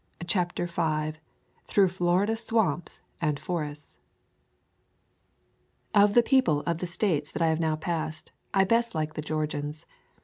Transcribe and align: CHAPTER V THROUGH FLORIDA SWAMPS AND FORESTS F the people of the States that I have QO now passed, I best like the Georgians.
CHAPTER 0.25 0.65
V 0.65 1.13
THROUGH 1.67 1.87
FLORIDA 1.87 2.35
SWAMPS 2.35 3.01
AND 3.21 3.39
FORESTS 3.39 3.99
F 5.93 6.13
the 6.15 6.23
people 6.23 6.61
of 6.61 6.79
the 6.79 6.87
States 6.87 7.31
that 7.31 7.43
I 7.43 7.49
have 7.49 7.59
QO 7.59 7.69
now 7.69 7.75
passed, 7.75 8.31
I 8.51 8.63
best 8.63 8.95
like 8.95 9.13
the 9.13 9.21
Georgians. 9.21 9.85